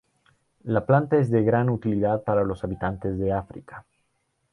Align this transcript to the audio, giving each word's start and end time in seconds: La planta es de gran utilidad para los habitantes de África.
La 0.63 0.81
planta 0.83 1.17
es 1.17 1.29
de 1.29 1.43
gran 1.43 1.69
utilidad 1.69 2.23
para 2.23 2.43
los 2.43 2.63
habitantes 2.63 3.19
de 3.19 3.33
África. 3.33 3.85